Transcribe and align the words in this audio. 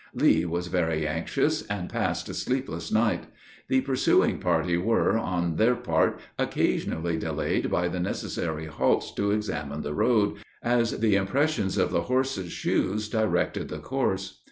Lee 0.15 0.45
was 0.45 0.65
very 0.65 1.05
anxious, 1.07 1.61
and 1.67 1.87
passed 1.87 2.27
a 2.27 2.33
sleepless 2.33 2.91
night. 2.91 3.25
The 3.69 3.81
pursuing 3.81 4.39
party 4.39 4.75
were, 4.75 5.15
on 5.15 5.57
their 5.57 5.75
part, 5.75 6.17
occasionally 6.39 7.19
delayed 7.19 7.69
by 7.69 7.87
the 7.87 7.99
necessary 7.99 8.65
halts 8.65 9.13
to 9.13 9.29
examine 9.29 9.83
the 9.83 9.93
road, 9.93 10.37
as 10.63 11.01
the 11.01 11.15
impressions 11.15 11.77
of 11.77 11.91
the 11.91 12.01
horse's 12.01 12.51
shoes 12.51 13.09
directed 13.09 13.69
the 13.69 13.77
course. 13.77 14.39